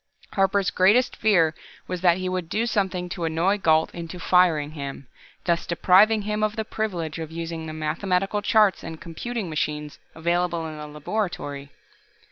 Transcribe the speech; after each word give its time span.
Harper's 0.33 0.71
greatest 0.71 1.15
fear 1.15 1.53
was 1.87 2.01
that 2.01 2.17
he 2.17 2.27
would 2.27 2.49
do 2.49 2.65
something 2.65 3.07
to 3.07 3.23
annoy 3.23 3.55
Gault 3.55 3.93
into 3.93 4.19
firing 4.19 4.71
him, 4.71 5.07
thus 5.45 5.67
depriving 5.67 6.23
him 6.23 6.41
of 6.41 6.55
the 6.55 6.65
privilege 6.65 7.19
of 7.19 7.31
using 7.31 7.67
the 7.67 7.73
mathematical 7.73 8.41
charts 8.41 8.83
and 8.83 8.99
computing 8.99 9.47
machines 9.47 9.99
available 10.15 10.65
in 10.65 10.75
the 10.79 10.87
laboratory. 10.87 11.69